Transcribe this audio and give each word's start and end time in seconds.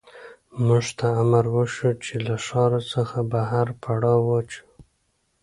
موږ 0.65 0.85
ته 0.97 1.07
امر 1.21 1.45
وشو 1.55 1.91
چې 2.03 2.13
له 2.27 2.35
ښار 2.45 2.71
څخه 2.93 3.17
بهر 3.31 3.67
پړاو 3.81 4.19
واچوو 4.27 4.63